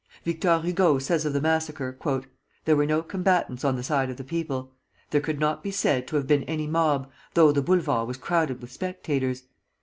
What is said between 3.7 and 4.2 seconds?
the side of